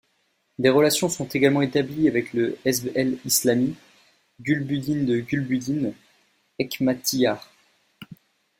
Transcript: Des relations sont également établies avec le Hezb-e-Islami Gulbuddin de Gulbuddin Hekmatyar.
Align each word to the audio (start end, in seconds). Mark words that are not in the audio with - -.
Des 0.57 0.69
relations 0.71 1.09
sont 1.09 1.27
également 1.27 1.61
établies 1.61 2.07
avec 2.07 2.33
le 2.33 2.57
Hezb-e-Islami 2.65 3.75
Gulbuddin 4.39 5.03
de 5.03 5.19
Gulbuddin 5.19 5.91
Hekmatyar. 6.57 7.47